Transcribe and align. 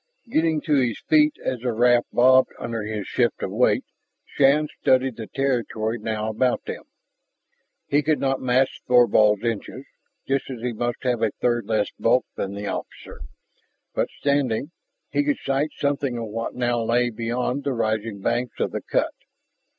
Getting 0.31 0.61
to 0.61 0.73
his 0.73 0.99
feet 0.99 1.35
as 1.45 1.59
the 1.59 1.71
raft 1.73 2.07
bobbed 2.11 2.49
under 2.57 2.81
his 2.81 3.05
shift 3.05 3.43
of 3.43 3.51
weight, 3.51 3.83
Shann 4.25 4.67
studied 4.81 5.15
the 5.15 5.27
territory 5.27 5.99
now 5.99 6.31
about 6.31 6.65
them. 6.65 6.85
He 7.87 8.01
could 8.01 8.17
not 8.19 8.41
match 8.41 8.81
Thorvald's 8.87 9.43
inches, 9.43 9.85
just 10.27 10.49
as 10.49 10.61
he 10.61 10.73
must 10.73 11.03
have 11.03 11.21
a 11.21 11.29
third 11.39 11.67
less 11.67 11.91
bulk 11.99 12.25
than 12.35 12.55
the 12.55 12.65
officer, 12.65 13.21
but 13.93 14.09
standing, 14.09 14.71
he 15.11 15.23
could 15.23 15.37
sight 15.37 15.69
something 15.77 16.17
of 16.17 16.29
what 16.29 16.55
now 16.55 16.81
lay 16.81 17.11
beyond 17.11 17.63
the 17.63 17.73
rising 17.73 18.21
banks 18.21 18.59
of 18.59 18.71
the 18.71 18.81
cut. 18.81 19.13